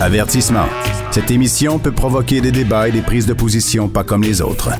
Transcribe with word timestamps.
Avertissement. 0.00 0.66
Cette 1.12 1.30
émission 1.30 1.78
peut 1.78 1.92
provoquer 1.92 2.40
des 2.40 2.50
débats 2.50 2.88
et 2.88 2.92
des 2.92 3.00
prises 3.00 3.26
de 3.26 3.32
position 3.32 3.88
pas 3.88 4.02
comme 4.02 4.22
les 4.22 4.42
autres. 4.42 4.70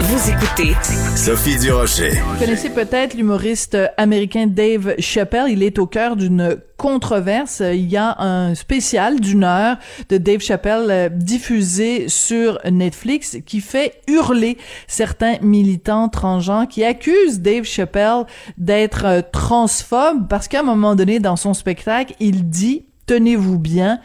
Vous 0.00 0.30
écoutez 0.30 0.74
Sophie 1.16 1.58
Durocher. 1.58 2.10
Vous 2.10 2.38
connaissez 2.38 2.68
peut-être 2.68 3.14
l'humoriste 3.14 3.78
américain 3.96 4.46
Dave 4.46 4.94
Chappelle. 4.98 5.46
Il 5.48 5.62
est 5.62 5.78
au 5.78 5.86
cœur 5.86 6.16
d'une 6.16 6.58
controverse. 6.76 7.62
Il 7.64 7.88
y 7.88 7.96
a 7.96 8.20
un 8.20 8.54
spécial 8.54 9.18
d'une 9.18 9.42
heure 9.42 9.78
de 10.10 10.18
Dave 10.18 10.40
Chappelle 10.40 10.90
euh, 10.90 11.08
diffusé 11.08 12.08
sur 12.08 12.58
Netflix 12.70 13.38
qui 13.46 13.62
fait 13.62 14.02
hurler 14.06 14.58
certains 14.86 15.38
militants 15.40 16.10
transgenres 16.10 16.68
qui 16.68 16.84
accusent 16.84 17.40
Dave 17.40 17.64
Chappelle 17.64 18.26
d'être 18.58 19.06
euh, 19.06 19.22
transphobe 19.22 20.28
parce 20.28 20.46
qu'à 20.46 20.60
un 20.60 20.64
moment 20.64 20.94
donné 20.94 21.20
dans 21.20 21.36
son 21.36 21.54
spectacle, 21.54 22.14
il 22.20 22.50
dit 22.50 22.84
tenez-vous 23.06 23.58
bien, 23.58 24.00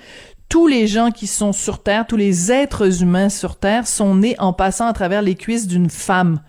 tous 0.50 0.68
les 0.68 0.88
gens 0.88 1.12
qui 1.12 1.28
sont 1.28 1.54
sur 1.54 1.84
Terre, 1.84 2.08
tous 2.08 2.18
les 2.18 2.52
êtres 2.52 3.02
humains 3.02 3.30
sur 3.30 3.56
Terre 3.58 3.88
sont 3.88 4.16
nés 4.16 4.36
en 4.40 4.52
passant 4.52 4.88
à 4.88 4.94
travers 4.94 5.22
les 5.22 5.36
cuisses 5.36 5.68
d'une 5.68 5.90
femme. 5.90 6.42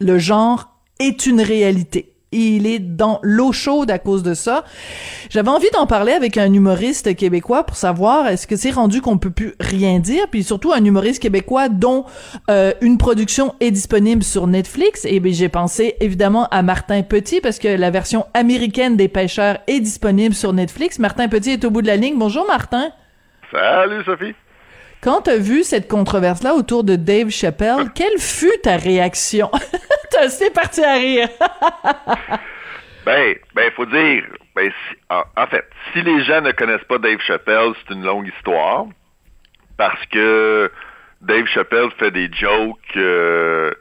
Le 0.00 0.18
genre 0.18 0.80
est 0.98 1.26
une 1.26 1.40
réalité. 1.40 2.14
Il 2.30 2.66
est 2.66 2.78
dans 2.78 3.20
l'eau 3.22 3.52
chaude 3.52 3.90
à 3.90 3.98
cause 3.98 4.22
de 4.22 4.34
ça. 4.34 4.64
J'avais 5.30 5.48
envie 5.48 5.70
d'en 5.72 5.86
parler 5.86 6.12
avec 6.12 6.36
un 6.36 6.52
humoriste 6.52 7.16
québécois 7.16 7.64
pour 7.64 7.76
savoir 7.76 8.28
est-ce 8.28 8.46
que 8.46 8.56
c'est 8.56 8.70
rendu 8.70 9.00
qu'on 9.00 9.16
peut 9.16 9.30
plus 9.30 9.54
rien 9.60 9.98
dire, 9.98 10.28
puis 10.30 10.42
surtout 10.42 10.72
un 10.72 10.84
humoriste 10.84 11.22
québécois 11.22 11.68
dont 11.68 12.04
euh, 12.50 12.72
une 12.82 12.98
production 12.98 13.54
est 13.60 13.70
disponible 13.70 14.22
sur 14.22 14.46
Netflix. 14.46 15.06
Et 15.06 15.20
bien 15.20 15.32
j'ai 15.32 15.48
pensé 15.48 15.96
évidemment 16.00 16.48
à 16.50 16.62
Martin 16.62 17.02
Petit 17.02 17.40
parce 17.40 17.58
que 17.58 17.68
la 17.68 17.90
version 17.90 18.26
américaine 18.34 18.96
des 18.96 19.08
pêcheurs 19.08 19.58
est 19.66 19.80
disponible 19.80 20.34
sur 20.34 20.52
Netflix. 20.52 20.98
Martin 20.98 21.28
Petit 21.28 21.52
est 21.52 21.64
au 21.64 21.70
bout 21.70 21.82
de 21.82 21.86
la 21.86 21.96
ligne. 21.96 22.18
Bonjour 22.18 22.46
Martin. 22.46 22.90
Salut 23.50 24.04
Sophie. 24.04 24.34
Quand 25.00 25.22
t'as 25.22 25.36
vu 25.36 25.62
cette 25.62 25.88
controverse-là 25.88 26.54
autour 26.54 26.82
de 26.82 26.96
Dave 26.96 27.30
Chappelle, 27.30 27.90
quelle 27.94 28.18
fut 28.18 28.58
ta 28.62 28.76
réaction? 28.76 29.50
C'est 30.28 30.52
parti 30.52 30.82
à 30.82 30.94
rire. 30.94 31.28
ben, 33.04 33.36
ben, 33.54 33.70
faut 33.72 33.86
dire, 33.86 34.24
ben, 34.54 34.72
en, 35.10 35.46
fait, 35.46 35.64
si 35.92 36.02
les 36.02 36.24
gens 36.24 36.40
ne 36.40 36.52
connaissent 36.52 36.84
pas 36.84 36.98
Dave 36.98 37.20
Chappelle, 37.20 37.72
c'est 37.78 37.94
une 37.94 38.04
longue 38.04 38.28
histoire, 38.28 38.86
parce 39.76 40.04
que 40.06 40.70
Dave 41.20 41.46
Chappelle 41.46 41.90
fait 41.98 42.10
des 42.10 42.28
jokes, 42.32 42.96
euh, 42.96 43.72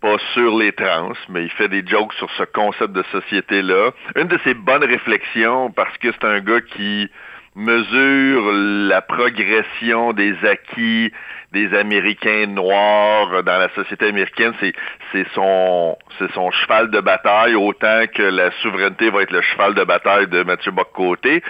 pas 0.00 0.16
sur 0.32 0.56
les 0.56 0.72
trans, 0.72 1.12
mais 1.28 1.44
il 1.44 1.50
fait 1.50 1.68
des 1.68 1.86
jokes 1.86 2.14
sur 2.14 2.30
ce 2.32 2.44
concept 2.44 2.92
de 2.92 3.02
société-là. 3.12 3.90
Une 4.16 4.28
de 4.28 4.38
ses 4.44 4.54
bonnes 4.54 4.84
réflexions, 4.84 5.70
parce 5.70 5.96
que 5.98 6.12
c'est 6.12 6.24
un 6.24 6.40
gars 6.40 6.60
qui 6.60 7.10
mesure 7.54 8.52
la 8.52 9.02
progression 9.02 10.12
des 10.12 10.34
acquis 10.44 11.12
des 11.52 11.74
Américains 11.74 12.46
noirs 12.46 13.42
dans 13.42 13.58
la 13.58 13.70
société 13.70 14.08
américaine, 14.08 14.52
c'est 14.60 14.74
c'est 15.12 15.26
son 15.34 15.96
c'est 16.18 16.30
son 16.32 16.50
cheval 16.50 16.90
de 16.90 17.00
bataille 17.00 17.54
autant 17.54 18.02
que 18.14 18.22
la 18.22 18.50
souveraineté 18.62 19.10
va 19.10 19.22
être 19.22 19.30
le 19.30 19.40
cheval 19.40 19.74
de 19.74 19.84
bataille 19.84 20.26
de 20.26 20.42
Mathieu 20.42 20.72
Bock-Côté. 20.72 21.42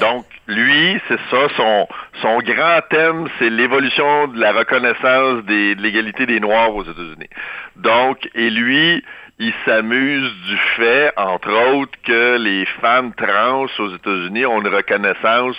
Donc 0.00 0.26
lui, 0.48 1.00
c'est 1.06 1.20
ça 1.30 1.48
son 1.56 1.86
son 2.22 2.38
grand 2.38 2.80
thème, 2.90 3.28
c'est 3.38 3.50
l'évolution 3.50 4.28
de 4.28 4.40
la 4.40 4.52
reconnaissance 4.52 5.44
des, 5.44 5.76
de 5.76 5.82
l'égalité 5.82 6.26
des 6.26 6.40
noirs 6.40 6.74
aux 6.74 6.82
États-Unis. 6.82 7.30
Donc 7.76 8.28
et 8.34 8.50
lui, 8.50 9.04
il 9.38 9.52
s'amuse 9.64 10.32
du 10.48 10.56
fait, 10.76 11.12
entre 11.16 11.52
autres, 11.74 11.98
que 12.04 12.36
les 12.38 12.64
femmes 12.80 13.12
trans 13.14 13.66
aux 13.78 13.94
États-Unis 13.94 14.46
ont 14.46 14.60
une 14.60 14.74
reconnaissance 14.74 15.56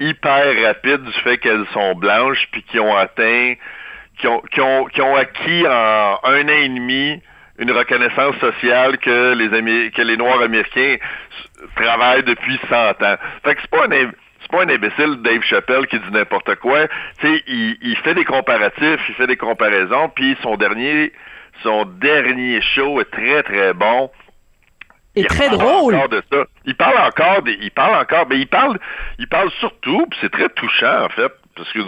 hyper 0.00 0.66
rapide 0.66 1.02
du 1.02 1.12
fait 1.20 1.38
qu'elles 1.38 1.66
sont 1.72 1.94
blanches 1.94 2.48
puis 2.50 2.62
qui 2.62 2.80
ont 2.80 2.96
atteint, 2.96 3.54
qui 4.18 4.26
ont, 4.26 4.40
qui 4.50 4.60
ont, 4.60 4.86
qui 4.86 5.02
ont 5.02 5.14
acquis 5.14 5.66
en 5.66 6.18
un 6.24 6.44
an 6.44 6.48
et 6.48 6.68
demi 6.68 7.20
une 7.58 7.70
reconnaissance 7.70 8.36
sociale 8.36 8.98
que 8.98 9.34
les 9.34 9.90
que 9.90 10.02
les 10.02 10.16
Noirs 10.16 10.40
américains 10.40 10.96
travaillent 11.76 12.24
depuis 12.24 12.58
100 12.68 12.74
ans. 12.74 13.16
Fait 13.44 13.54
que 13.54 13.60
c'est 13.60 13.70
pas 13.70 13.84
un 13.84 14.10
c'est 14.40 14.50
pas 14.50 14.62
un 14.62 14.68
imbécile 14.68 15.20
Dave 15.22 15.42
Chappelle 15.42 15.86
qui 15.86 15.98
dit 15.98 16.10
n'importe 16.10 16.56
quoi. 16.56 16.88
Tu 17.20 17.26
sais, 17.26 17.42
il, 17.46 17.76
il 17.82 17.96
fait 17.98 18.14
des 18.14 18.24
comparatifs, 18.24 19.00
il 19.08 19.14
fait 19.14 19.26
des 19.26 19.36
comparaisons, 19.36 20.08
puis 20.08 20.36
son 20.42 20.56
dernier 20.56 21.12
son 21.62 21.84
dernier 21.84 22.60
show 22.60 23.00
est 23.00 23.10
très, 23.10 23.42
très 23.42 23.72
bon. 23.72 24.10
Et 25.14 25.24
très 25.24 25.50
drôle. 25.50 25.94
de 26.08 26.22
ça. 26.32 26.44
Il 26.64 26.74
parle 26.74 26.96
encore, 26.96 27.42
il 27.46 27.70
parle 27.70 28.00
encore, 28.00 28.26
mais 28.30 28.38
il 28.38 28.46
parle, 28.46 28.78
il 29.18 29.28
parle 29.28 29.50
surtout, 29.60 30.06
puis 30.08 30.18
c'est 30.22 30.32
très 30.32 30.48
touchant 30.48 31.04
en 31.04 31.08
fait, 31.10 31.32
parce 31.54 31.70
que 31.72 31.80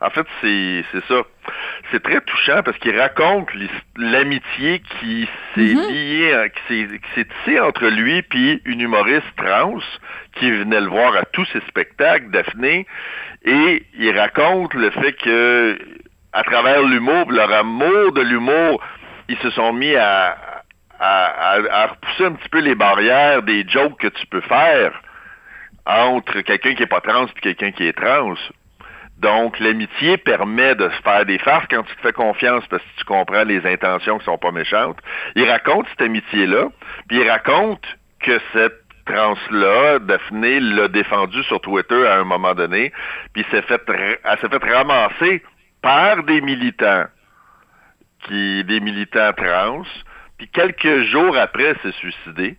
en 0.00 0.10
fait 0.10 0.26
c'est 0.40 0.84
c'est 0.90 1.04
ça, 1.08 1.22
c'est 1.90 2.02
très 2.02 2.22
touchant 2.22 2.62
parce 2.64 2.78
qu'il 2.78 2.98
raconte 2.98 3.50
l'amitié 3.96 4.80
qui 4.98 5.28
s'est 5.54 5.60
mm-hmm. 5.60 5.90
liée, 5.90 6.52
qui 6.68 6.88
s'est 7.14 7.26
tissée 7.26 7.60
entre 7.60 7.86
lui 7.86 8.22
puis 8.22 8.62
une 8.64 8.80
humoriste 8.80 9.26
trans 9.36 9.80
qui 10.36 10.50
venait 10.50 10.80
le 10.80 10.88
voir 10.88 11.16
à 11.16 11.24
tous 11.24 11.44
ses 11.52 11.60
spectacles, 11.68 12.30
Daphné, 12.30 12.86
et 13.44 13.82
il 13.98 14.18
raconte 14.18 14.72
le 14.72 14.90
fait 14.90 15.12
que 15.12 15.78
à 16.32 16.42
travers 16.42 16.82
l'humour, 16.82 17.30
leur 17.30 17.52
amour 17.52 18.12
de 18.12 18.20
l'humour, 18.20 18.82
ils 19.28 19.38
se 19.38 19.50
sont 19.50 19.72
mis 19.72 19.94
à, 19.96 20.36
à, 21.00 21.86
repousser 21.86 22.24
un 22.26 22.32
petit 22.32 22.48
peu 22.48 22.60
les 22.60 22.74
barrières 22.74 23.42
des 23.42 23.66
jokes 23.68 23.98
que 23.98 24.08
tu 24.08 24.26
peux 24.26 24.40
faire 24.42 24.92
entre 25.86 26.40
quelqu'un 26.42 26.74
qui 26.74 26.82
est 26.82 26.86
pas 26.86 27.00
trans 27.00 27.26
et 27.26 27.40
quelqu'un 27.40 27.70
qui 27.72 27.86
est 27.86 27.96
trans. 27.96 28.34
Donc, 29.18 29.58
l'amitié 29.58 30.16
permet 30.16 30.74
de 30.76 30.88
se 30.88 31.02
faire 31.02 31.24
des 31.24 31.38
farces 31.38 31.66
quand 31.68 31.82
tu 31.82 31.96
te 31.96 32.00
fais 32.02 32.12
confiance 32.12 32.64
parce 32.68 32.82
que 32.82 32.98
tu 32.98 33.04
comprends 33.04 33.42
les 33.42 33.66
intentions 33.66 34.18
qui 34.18 34.24
sont 34.24 34.38
pas 34.38 34.52
méchantes. 34.52 34.98
Il 35.34 35.48
raconte 35.50 35.86
cette 35.88 36.02
amitié-là, 36.02 36.68
puis 37.08 37.18
il 37.18 37.28
raconte 37.28 37.84
que 38.20 38.38
cette 38.52 38.80
trans-là, 39.06 39.98
Daphné 40.00 40.60
l'a 40.60 40.88
défendue 40.88 41.42
sur 41.44 41.60
Twitter 41.60 42.06
à 42.06 42.18
un 42.18 42.24
moment 42.24 42.54
donné, 42.54 42.92
puis 43.32 43.44
s'est 43.50 43.62
fait, 43.62 43.80
elle 43.88 44.38
s'est 44.38 44.48
fait 44.48 44.72
ramasser 44.72 45.42
par 45.82 46.22
des 46.24 46.40
militants, 46.40 47.04
qui 48.24 48.64
des 48.64 48.80
militants 48.80 49.32
trans, 49.32 49.84
puis 50.38 50.48
quelques 50.48 51.02
jours 51.04 51.36
après, 51.36 51.74
s'est 51.82 51.92
suicidé. 51.92 52.56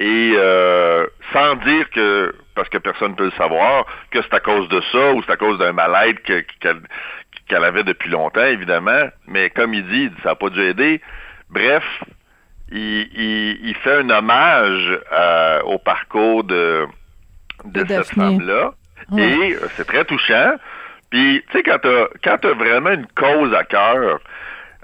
Et 0.00 0.32
euh, 0.36 1.06
sans 1.32 1.56
dire 1.56 1.90
que, 1.90 2.34
parce 2.54 2.68
que 2.68 2.78
personne 2.78 3.12
ne 3.12 3.16
peut 3.16 3.24
le 3.24 3.30
savoir, 3.32 3.84
que 4.12 4.22
c'est 4.22 4.34
à 4.34 4.40
cause 4.40 4.68
de 4.68 4.80
ça 4.92 5.12
ou 5.12 5.22
c'est 5.22 5.32
à 5.32 5.36
cause 5.36 5.58
d'un 5.58 5.72
mal-être 5.72 6.22
qu'elle 6.22 7.64
avait 7.64 7.82
depuis 7.82 8.10
longtemps, 8.10 8.44
évidemment. 8.44 9.08
Mais 9.26 9.50
comme 9.50 9.74
il 9.74 9.86
dit, 9.88 10.10
ça 10.22 10.30
n'a 10.30 10.34
pas 10.36 10.50
dû 10.50 10.60
aider. 10.60 11.00
Bref, 11.50 11.84
il, 12.70 13.74
fait 13.82 13.96
un 13.96 14.10
hommage 14.10 15.00
euh, 15.12 15.62
au 15.62 15.78
parcours 15.78 16.44
de, 16.44 16.86
de 17.64 17.84
cette 17.86 18.14
femme-là. 18.14 18.74
Et 19.16 19.54
euh, 19.54 19.66
c'est 19.74 19.86
très 19.86 20.04
touchant. 20.04 20.52
Puis, 21.10 21.42
tu 21.50 21.56
sais, 21.56 21.62
quand 21.62 21.78
t'as, 21.82 22.06
quand 22.22 22.44
as 22.44 22.54
vraiment 22.54 22.90
une 22.90 23.06
cause 23.14 23.54
à 23.54 23.64
cœur, 23.64 24.20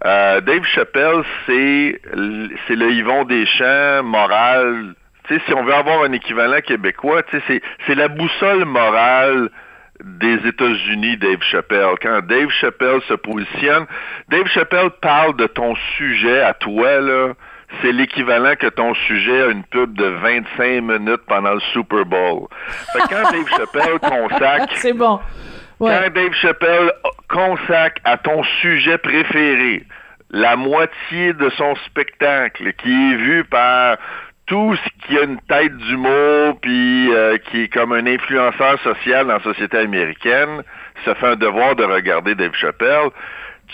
euh, 0.05 0.41
Dave 0.41 0.65
Chappelle, 0.65 1.23
c'est, 1.47 2.01
c'est 2.67 2.77
le 2.77 2.91
Yvon 2.93 3.25
Deschamps 3.25 4.03
moral. 4.03 4.95
Tu 5.27 5.35
sais, 5.35 5.43
si 5.47 5.55
on 5.55 5.65
veut 5.65 5.75
avoir 5.75 6.05
un 6.05 6.13
équivalent 6.13 6.61
québécois, 6.61 7.23
tu 7.25 7.37
sais, 7.39 7.45
c'est, 7.47 7.63
c'est 7.87 7.95
la 7.95 8.09
boussole 8.09 8.65
morale 8.65 9.51
des 10.03 10.47
États-Unis, 10.47 11.17
Dave 11.19 11.43
Chappelle. 11.43 11.95
Quand 12.03 12.21
Dave 12.27 12.51
Chappelle 12.51 13.01
se 13.09 13.15
positionne, 13.15 13.87
Dave 14.29 14.47
Chappelle 14.49 14.91
parle 15.01 15.37
de 15.37 15.47
ton 15.47 15.75
sujet 15.97 16.41
à 16.41 16.55
toi, 16.55 17.01
là. 17.01 17.35
C'est 17.83 17.93
l'équivalent 17.93 18.55
que 18.57 18.69
ton 18.69 18.95
sujet 18.95 19.43
a 19.43 19.47
une 19.49 19.65
pub 19.65 19.95
de 19.95 20.05
25 20.05 20.83
minutes 20.83 21.23
pendant 21.27 21.55
le 21.55 21.61
Super 21.73 22.05
Bowl. 22.05 22.47
Fait 22.93 23.01
que 23.01 23.09
quand 23.09 23.31
Dave 23.33 23.49
Chappelle 23.57 23.99
consacre... 23.99 24.75
C'est 24.77 24.93
bon 24.93 25.19
quand 25.85 26.11
Dave 26.15 26.33
Chappelle 26.35 26.93
consacre 27.29 28.01
à 28.05 28.17
ton 28.17 28.43
sujet 28.61 28.99
préféré 28.99 29.85
la 30.31 30.57
moitié 30.57 31.33
de 31.33 31.49
son 31.51 31.75
spectacle 31.87 32.73
qui 32.75 32.91
est 32.91 33.17
vu 33.17 33.45
par 33.45 33.97
tout 34.47 34.77
ce 34.77 35.07
qui 35.07 35.19
a 35.19 35.23
une 35.23 35.41
tête 35.43 35.77
d'humour 35.77 36.59
puis 36.61 37.15
euh, 37.15 37.39
qui 37.39 37.63
est 37.63 37.69
comme 37.69 37.93
un 37.93 38.07
influenceur 38.07 38.79
social 38.83 39.27
dans 39.27 39.35
la 39.35 39.43
société 39.43 39.79
américaine, 39.79 40.63
ça 41.05 41.15
fait 41.15 41.29
un 41.29 41.37
devoir 41.37 41.77
de 41.77 41.85
regarder 41.85 42.35
Dave 42.35 42.55
Chappelle. 42.55 43.11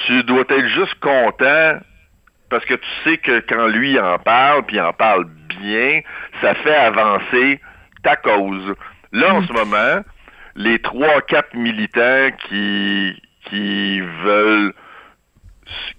Tu 0.06 0.22
dois 0.24 0.42
être 0.42 0.68
juste 0.68 0.94
content 1.00 1.80
parce 2.50 2.64
que 2.64 2.74
tu 2.74 2.88
sais 3.04 3.16
que 3.18 3.40
quand 3.48 3.68
lui 3.68 3.98
en 3.98 4.18
parle, 4.18 4.64
puis 4.64 4.80
en 4.80 4.92
parle 4.92 5.24
bien, 5.60 6.00
ça 6.40 6.54
fait 6.54 6.74
avancer 6.74 7.60
ta 8.02 8.16
cause. 8.16 8.74
Là, 9.12 9.34
en 9.34 9.40
mm. 9.40 9.46
ce 9.46 9.52
moment, 9.52 10.04
les 10.56 10.78
trois, 10.80 11.20
quatre 11.22 11.54
militants 11.54 12.30
qui, 12.48 13.20
qui 13.44 14.00
veulent, 14.00 14.72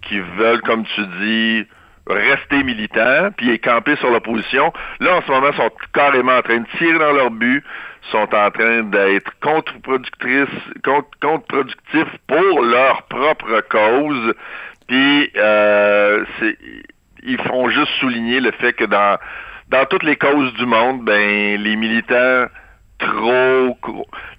qui 0.04 0.20
veulent, 0.20 0.62
comme 0.62 0.86
tu 0.86 1.06
dis, 1.20 1.68
rester 2.08 2.64
militants, 2.64 3.30
puis 3.38 3.60
camper 3.60 3.96
sur 3.98 4.12
l'opposition, 4.12 4.74
là, 5.00 5.18
en 5.18 5.22
ce 5.22 5.32
moment, 5.32 5.54
sont 5.54 5.72
carrément 5.94 6.38
en 6.38 6.42
train 6.42 6.60
de 6.60 6.68
tirer 6.78 7.00
dans 7.00 7.14
leur 7.14 7.32
but, 7.32 7.64
sont 8.12 8.34
en 8.34 8.52
train 8.52 8.84
d'être 8.84 9.32
contre-productrices, 9.42 10.50
contre-productifs 11.22 12.18
pour 12.28 12.62
leur 12.64 13.04
propre 13.04 13.62
cause. 13.70 14.34
Puis 14.88 15.32
euh, 15.38 16.26
ils 17.24 17.40
font 17.42 17.70
juste 17.70 17.92
souligner 18.00 18.40
le 18.40 18.52
fait 18.52 18.74
que 18.74 18.86
dans 18.86 19.18
dans 19.70 19.86
toutes 19.86 20.04
les 20.04 20.18
causes 20.18 20.54
du 20.56 20.66
monde, 20.66 21.06
ben 21.06 21.62
les 21.62 21.76
militants 21.78 22.48
trop 23.02 23.78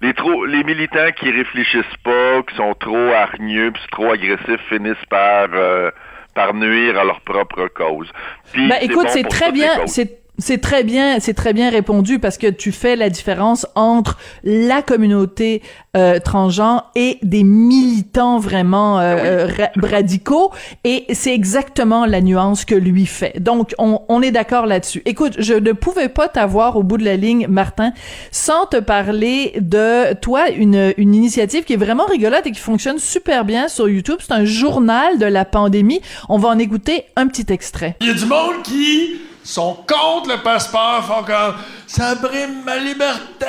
les 0.01 0.15
trop 0.15 0.45
les 0.45 0.65
militants 0.65 1.11
qui 1.19 1.31
réfléchissent 1.31 1.99
pas, 2.05 2.43
qui 2.49 2.55
sont 2.57 2.75
trop 2.75 3.13
hargneux, 3.13 3.71
puis 3.73 3.83
trop 3.91 4.13
agressifs 4.13 4.61
finissent 4.69 5.07
par 5.11 5.49
euh, 5.53 5.91
par 6.35 6.55
nuire 6.55 6.99
à 6.99 7.05
leur 7.05 7.21
propre 7.21 7.69
cause. 7.69 8.11
Puis, 8.53 8.69
ben, 8.69 8.79
écoute, 8.81 9.09
c'est 9.11 9.29
très 9.29 9.53
bien, 9.53 9.87
c'est 9.87 10.22
c'est 10.39 10.61
très 10.63 10.83
bien, 10.83 11.21
c'est 11.21 11.35
très 11.35 11.53
bien 11.53 11.69
répondu 11.71 12.19
parce 12.19 12.39
que 12.39 12.47
tu 12.47 12.73
fais 12.73 12.97
la 12.97 13.11
différence 13.11 13.67
entre 13.75 14.19
la 14.45 14.81
communauté 14.81 15.63
euh, 15.95 16.21
transgenre 16.21 16.91
et 16.95 17.19
des 17.23 17.45
militants 17.45 18.39
vraiment 18.39 18.99
euh, 18.99 19.47
ah 19.59 19.63
euh 19.65 19.69
radicaux 19.83 20.51
et 20.85 21.05
c'est 21.13 21.35
exactement 21.35 22.07
la 22.07 22.23
nuance 22.23 22.65
que 22.65 22.75
lui 22.75 23.05
fait. 23.05 23.41
Donc 23.41 23.75
on, 23.79 24.01
on 24.09 24.23
est 24.23 24.31
d'accord 24.31 24.65
là-dessus. 24.65 25.03
Écoute, 25.05 25.35
je 25.39 25.55
ne 25.55 25.73
pouvais 25.73 26.09
pas 26.09 26.29
t'avoir 26.29 26.77
au 26.77 26.83
bout 26.83 26.97
de 26.97 27.05
la 27.05 27.17
ligne, 27.17 27.47
Martin, 27.49 27.93
sans 28.31 28.65
te 28.67 28.79
parler 28.79 29.53
de 29.61 30.15
toi 30.15 30.49
une 30.49 30.95
une 30.97 31.15
initiative 31.15 31.65
qui 31.65 31.75
est 31.75 31.77
vraiment 31.77 32.07
rigolote 32.07 32.47
et 32.47 32.53
qui 32.53 32.61
fonctionne 32.61 32.99
super 32.99 33.45
bien 33.45 33.69
sur 33.69 33.89
YouTube. 33.89 34.17
C'est 34.21 34.33
un 34.33 34.47
journal 34.47 35.19
de 35.19 35.27
la 35.27 35.45
pandémie. 35.45 36.01
On 36.31 36.39
va 36.39 36.49
en 36.49 36.59
écouter 36.59 37.05
un 37.17 37.27
petit 37.27 37.53
extrait. 37.53 37.97
Il 38.01 38.07
y 38.07 38.11
a 38.11 38.15
du 38.15 38.25
monde 38.25 38.63
qui 38.65 39.21
sont 39.45 39.75
contre 39.87 40.31
le 40.31 40.43
passeport, 40.43 41.05
font 41.05 41.25
comme 41.25 41.55
ça 41.87 42.15
brime 42.15 42.63
ma 42.65 42.77
liberté. 42.77 43.47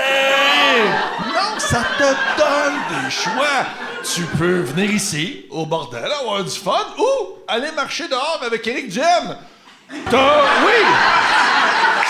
Non, 1.28 1.60
ça 1.60 1.84
te 1.98 2.04
donne 2.38 3.04
des 3.04 3.12
choix. 3.12 3.66
Tu 4.04 4.22
peux 4.38 4.62
venir 4.62 4.92
ici, 4.92 5.46
au 5.50 5.66
bordel, 5.66 6.06
avoir 6.22 6.44
du 6.44 6.50
fun, 6.50 6.72
ou 6.98 7.38
aller 7.48 7.72
marcher 7.76 8.08
dehors 8.08 8.42
avec 8.46 8.68
Eric 8.68 8.92
Jem. 8.92 9.38
T'as. 10.10 10.42
Oui! 10.66 10.86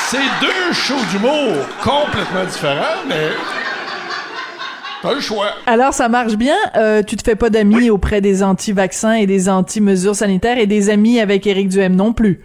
C'est 0.08 0.18
deux 0.42 0.74
shows 0.74 1.04
d'humour 1.12 1.66
complètement 1.84 2.46
différents, 2.46 3.04
mais. 3.08 3.30
T'as 5.02 5.14
le 5.14 5.20
choix. 5.20 5.50
Alors, 5.66 5.94
ça 5.94 6.08
marche 6.08 6.36
bien? 6.36 6.56
Euh, 6.78 7.04
tu 7.04 7.18
te 7.18 7.24
fais 7.24 7.36
pas 7.36 7.50
d'amis 7.50 7.90
auprès 7.90 8.22
des 8.22 8.42
anti-vaccins 8.42 9.16
et 9.16 9.28
des 9.28 9.50
anti-mesures 9.50 10.16
sanitaires 10.16 10.58
et 10.58 10.66
des 10.66 10.90
amis 10.90 11.20
avec 11.20 11.46
Éric 11.46 11.68
Duhem 11.68 11.96
non 11.96 12.14
plus? 12.14 12.42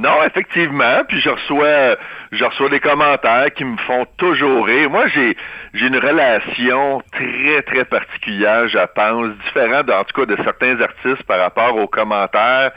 Non, 0.00 0.22
effectivement. 0.24 1.02
Puis 1.06 1.20
je 1.20 1.28
reçois, 1.28 1.98
je 2.32 2.42
reçois 2.42 2.70
des 2.70 2.80
commentaires 2.80 3.52
qui 3.54 3.66
me 3.66 3.76
font 3.76 4.06
toujours 4.16 4.64
rire. 4.64 4.88
Moi, 4.88 5.08
j'ai, 5.08 5.36
j'ai 5.74 5.88
une 5.88 5.98
relation 5.98 7.02
très, 7.12 7.60
très 7.62 7.84
particulière, 7.84 8.66
je 8.66 8.78
pense, 8.94 9.28
différente, 9.44 9.90
en 9.90 10.04
tout 10.04 10.18
cas, 10.22 10.24
de 10.24 10.42
certains 10.42 10.80
artistes 10.80 11.22
par 11.24 11.38
rapport 11.38 11.76
aux 11.76 11.86
commentaires 11.86 12.70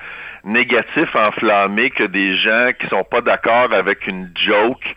négatifs 0.43 1.15
enflammés 1.15 1.91
que 1.91 2.03
des 2.03 2.35
gens 2.35 2.71
qui 2.77 2.87
sont 2.87 3.05
pas 3.05 3.21
d'accord 3.21 3.71
avec 3.71 4.05
une 4.05 4.29
joke 4.35 4.93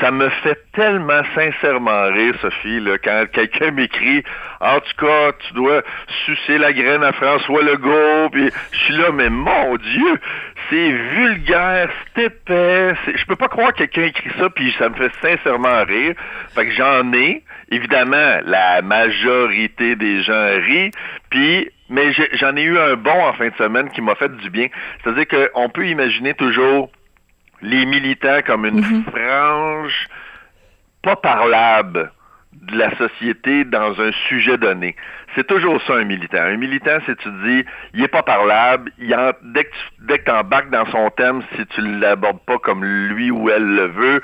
ça 0.00 0.10
me 0.10 0.28
fait 0.28 0.58
tellement 0.72 1.22
sincèrement 1.34 2.04
rire, 2.12 2.34
Sophie, 2.40 2.80
là, 2.80 2.98
quand 2.98 3.24
quelqu'un 3.32 3.70
m'écrit 3.70 4.22
En 4.60 4.80
tout 4.80 5.06
cas, 5.06 5.32
tu 5.46 5.54
dois 5.54 5.82
sucer 6.24 6.58
la 6.58 6.72
graine 6.72 7.02
à 7.02 7.12
François 7.12 7.62
Legault, 7.62 8.30
puis 8.30 8.50
je 8.72 8.78
suis 8.78 8.94
là, 8.94 9.12
mais 9.12 9.30
mon 9.30 9.76
Dieu, 9.76 10.20
c'est 10.70 10.90
vulgaire, 10.90 11.90
c'est 12.14 12.24
épais. 12.24 12.94
Je 13.14 13.24
peux 13.26 13.36
pas 13.36 13.48
croire 13.48 13.72
que 13.72 13.84
quelqu'un 13.84 14.04
écrit 14.04 14.30
ça, 14.38 14.48
puis 14.50 14.74
ça 14.78 14.88
me 14.88 14.94
fait 14.94 15.12
sincèrement 15.20 15.84
rire. 15.84 16.14
Fait 16.54 16.66
que 16.66 16.72
j'en 16.72 17.12
ai. 17.12 17.42
Évidemment, 17.70 18.40
la 18.44 18.82
majorité 18.82 19.96
des 19.96 20.22
gens 20.22 20.48
rient, 20.60 20.90
puis 21.30 21.70
mais 21.90 22.12
j'en 22.32 22.56
ai 22.56 22.62
eu 22.62 22.78
un 22.78 22.94
bon 22.96 23.24
en 23.24 23.34
fin 23.34 23.48
de 23.48 23.54
semaine 23.56 23.90
qui 23.90 24.00
m'a 24.00 24.14
fait 24.14 24.34
du 24.36 24.50
bien. 24.50 24.68
C'est-à-dire 25.02 25.26
qu'on 25.28 25.68
peut 25.68 25.86
imaginer 25.86 26.34
toujours 26.34 26.90
les 27.64 27.86
militants 27.86 28.40
comme 28.46 28.66
une 28.66 28.80
mhm. 28.80 29.04
frange 29.04 30.08
pas 31.02 31.16
parlable 31.16 32.10
de 32.52 32.78
la 32.78 32.96
société 32.96 33.64
dans 33.64 34.00
un 34.00 34.12
sujet 34.28 34.56
donné. 34.56 34.94
C'est 35.34 35.46
toujours 35.46 35.82
ça 35.82 35.94
un 35.94 36.04
militant. 36.04 36.38
Un 36.38 36.56
militant, 36.56 36.98
c'est 37.04 37.16
tu 37.16 37.28
dis, 37.44 37.64
il 37.94 38.02
est 38.02 38.08
pas 38.08 38.22
parlable, 38.22 38.92
il 38.98 39.14
dès 39.42 39.64
que 39.64 40.24
tu 40.24 40.30
embarques 40.30 40.70
dans 40.70 40.86
son 40.86 41.10
thème, 41.10 41.42
si 41.56 41.66
tu 41.66 41.80
l'abordes 41.80 42.40
pas 42.46 42.58
comme 42.58 42.84
lui 42.84 43.30
ou 43.30 43.50
elle 43.50 43.66
le 43.66 43.86
veut, 43.88 44.22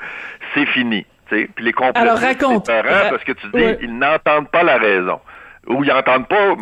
c'est 0.53 0.65
fini. 0.67 1.05
Puis 1.29 1.47
les 1.59 1.73
complotistes, 1.73 2.65
c'est 2.65 2.83
parce 2.83 3.23
que 3.23 3.31
tu 3.33 3.47
dis, 3.53 3.75
ils 3.81 3.97
n'entendent 3.97 4.49
pas 4.49 4.63
la 4.63 4.77
raison. 4.77 5.19
Ou 5.67 5.83
ils 5.83 5.89
n'entendent 5.89 6.27
pas, 6.27 6.55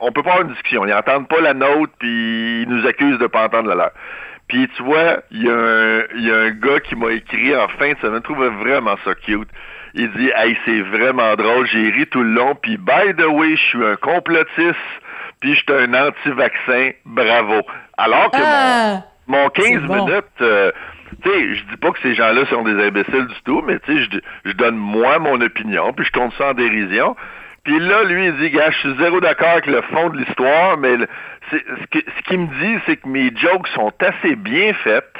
on 0.00 0.12
peut 0.12 0.22
pas 0.22 0.32
avoir 0.32 0.46
une 0.46 0.52
discussion, 0.52 0.86
ils 0.86 0.92
n'entendent 0.92 1.28
pas 1.28 1.40
la 1.40 1.54
nôtre, 1.54 1.92
puis 1.98 2.62
ils 2.62 2.68
nous 2.68 2.86
accusent 2.86 3.18
de 3.18 3.26
pas 3.26 3.44
entendre 3.44 3.68
la 3.68 3.74
leur. 3.74 3.90
Puis 4.48 4.68
tu 4.76 4.82
vois, 4.82 5.18
il 5.30 5.42
y, 5.44 5.48
a 5.48 5.54
un, 5.54 6.20
y 6.20 6.30
a 6.30 6.36
un 6.36 6.50
gars 6.50 6.80
qui 6.80 6.96
m'a 6.96 7.12
écrit 7.12 7.54
en 7.54 7.68
fin 7.68 7.92
de 7.92 7.98
semaine, 7.98 8.20
je 8.26 8.32
trouvais 8.32 8.48
vraiment 8.48 8.96
ça 9.04 9.14
cute. 9.14 9.48
Il 9.94 10.10
dit 10.12 10.30
Hey, 10.34 10.56
c'est 10.64 10.80
vraiment 10.80 11.34
drôle, 11.34 11.66
j'ai 11.66 11.90
ri 11.90 12.06
tout 12.06 12.22
le 12.22 12.30
long, 12.30 12.54
puis 12.54 12.78
by 12.78 13.14
the 13.16 13.26
way, 13.26 13.56
je 13.56 13.62
suis 13.62 13.84
un 13.84 13.96
complotiste, 13.96 14.76
puis 15.40 15.54
je 15.54 15.60
suis 15.60 15.72
un 15.72 15.92
anti-vaccin, 15.92 16.90
bravo. 17.04 17.60
Alors 17.98 18.30
que 18.30 18.38
mon, 18.38 18.44
ah! 18.44 19.02
mon 19.26 19.48
15 19.50 19.82
minutes, 19.82 20.24
euh, 20.40 20.72
tu 21.22 21.30
sais, 21.30 21.54
je 21.54 21.64
dis 21.64 21.76
pas 21.76 21.90
que 21.90 22.00
ces 22.00 22.14
gens-là 22.14 22.46
sont 22.46 22.62
des 22.62 22.82
imbéciles 22.82 23.26
du 23.26 23.42
tout, 23.44 23.62
mais 23.66 23.78
tu 23.80 23.96
sais, 23.96 24.08
je, 24.10 24.50
je 24.50 24.52
donne 24.56 24.76
moi 24.76 25.18
mon 25.18 25.40
opinion, 25.40 25.92
puis 25.92 26.06
je 26.06 26.12
compte 26.12 26.32
ça 26.38 26.50
en 26.50 26.54
dérision. 26.54 27.16
Puis 27.68 27.80
là, 27.80 28.02
lui, 28.04 28.28
il 28.28 28.36
dit, 28.38 28.48
gars, 28.48 28.70
je 28.70 28.78
suis 28.78 28.96
zéro 28.98 29.20
d'accord 29.20 29.50
avec 29.50 29.66
le 29.66 29.82
fond 29.82 30.08
de 30.08 30.16
l'histoire, 30.16 30.78
mais 30.78 30.96
ce 31.50 32.22
qu'il 32.26 32.38
me 32.40 32.46
dit, 32.46 32.82
c'est 32.86 32.96
que 32.96 33.06
mes 33.06 33.30
jokes 33.36 33.68
sont 33.74 33.92
assez 34.00 34.36
bien 34.36 34.72
faites, 34.72 35.12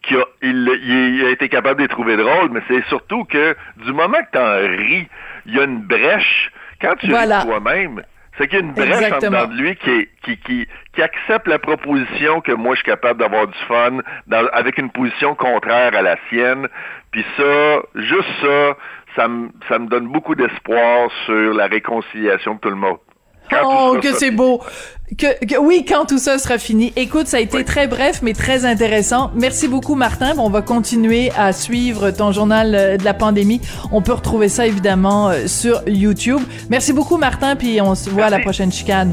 qu'il 0.00 0.16
a, 0.16 0.24
il, 0.40 1.24
a 1.26 1.28
été 1.28 1.50
capable 1.50 1.76
de 1.76 1.82
les 1.82 1.88
trouver 1.88 2.16
drôles, 2.16 2.52
mais 2.52 2.62
c'est 2.68 2.82
surtout 2.86 3.24
que 3.24 3.54
du 3.84 3.92
moment 3.92 4.16
que 4.16 4.30
tu 4.32 4.38
en 4.38 4.78
ris, 4.78 5.08
il 5.44 5.54
y 5.54 5.60
a 5.60 5.64
une 5.64 5.82
brèche. 5.82 6.50
Quand 6.80 6.94
tu 6.96 7.12
ris 7.12 7.28
toi-même, 7.44 8.02
c'est 8.40 8.48
qu'il 8.48 8.58
y 8.58 8.62
a 8.62 8.64
une 8.64 8.72
brèche 8.72 9.12
en 9.12 9.18
dedans 9.18 9.46
de 9.46 9.54
lui 9.54 9.76
qui, 9.76 10.08
qui, 10.22 10.38
qui, 10.38 10.66
qui, 10.94 11.02
accepte 11.02 11.46
la 11.46 11.58
proposition 11.58 12.40
que 12.40 12.52
moi 12.52 12.74
je 12.74 12.80
suis 12.80 12.90
capable 12.90 13.20
d'avoir 13.20 13.46
du 13.46 13.58
fun 13.68 13.98
avec 14.52 14.78
une 14.78 14.90
position 14.90 15.34
contraire 15.34 15.94
à 15.94 16.00
la 16.00 16.16
sienne. 16.28 16.66
Puis 17.10 17.24
ça, 17.36 17.82
juste 17.94 18.28
ça, 18.40 18.76
ça 19.16 19.28
me, 19.28 19.86
donne 19.88 20.08
beaucoup 20.08 20.34
d'espoir 20.34 21.10
sur 21.26 21.52
la 21.52 21.66
réconciliation 21.66 22.54
de 22.54 22.60
tout 22.60 22.70
le 22.70 22.76
monde. 22.76 22.98
Oh, 23.64 23.96
que 24.00 24.14
c'est 24.14 24.30
beau. 24.30 24.60
Que, 25.18 25.58
oui, 25.58 25.84
quand 25.88 26.06
tout 26.06 26.18
ça 26.18 26.38
sera 26.38 26.56
fini. 26.58 26.92
Écoute, 26.94 27.26
ça 27.26 27.38
a 27.38 27.40
été 27.40 27.64
très 27.64 27.88
bref, 27.88 28.20
mais 28.22 28.32
très 28.32 28.64
intéressant. 28.64 29.32
Merci 29.34 29.66
beaucoup, 29.66 29.96
Martin. 29.96 30.34
On 30.38 30.50
va 30.50 30.62
continuer 30.62 31.32
à 31.36 31.52
suivre 31.52 32.10
ton 32.12 32.30
journal 32.30 32.74
euh, 32.74 32.96
de 32.96 33.04
la 33.04 33.14
pandémie. 33.14 33.60
On 33.90 34.02
peut 34.02 34.12
retrouver 34.12 34.48
ça, 34.48 34.66
évidemment, 34.66 35.28
euh, 35.28 35.48
sur 35.48 35.82
YouTube. 35.88 36.40
Merci 36.68 36.92
beaucoup, 36.92 37.16
Martin, 37.16 37.56
puis 37.56 37.80
on 37.80 37.96
se 37.96 38.08
voit 38.08 38.26
à 38.26 38.30
la 38.30 38.38
prochaine 38.38 38.70
chicane. 38.70 39.10